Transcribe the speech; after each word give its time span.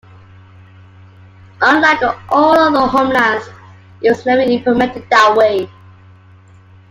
Unlike 1.61 2.01
all 2.29 2.57
other 2.57 2.87
homelands, 2.87 3.45
it 4.01 4.09
was 4.09 4.25
never 4.25 4.41
implemented 4.41 5.07
that 5.11 5.35
way. 5.37 5.69